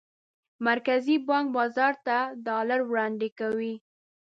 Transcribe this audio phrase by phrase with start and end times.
[0.67, 3.75] مرکزي بانک بازار ته ډالر وړاندې کوي.